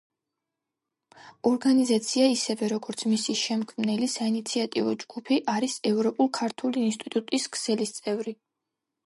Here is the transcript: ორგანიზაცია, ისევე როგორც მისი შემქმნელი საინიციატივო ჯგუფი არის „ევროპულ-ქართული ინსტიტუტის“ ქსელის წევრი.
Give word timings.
ორგანიზაცია, 1.49 2.29
ისევე 2.35 2.69
როგორც 2.71 3.03
მისი 3.11 3.35
შემქმნელი 3.43 4.09
საინიციატივო 4.15 4.95
ჯგუფი 5.05 5.39
არის 5.55 5.77
„ევროპულ-ქართული 5.93 6.89
ინსტიტუტის“ 6.89 7.49
ქსელის 7.59 7.97
წევრი. 8.01 8.37